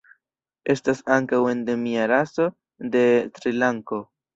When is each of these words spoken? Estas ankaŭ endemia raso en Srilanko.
Estas 0.75 1.03
ankaŭ 1.17 1.43
endemia 1.53 2.11
raso 2.15 2.51
en 2.87 2.95
Srilanko. 3.41 4.07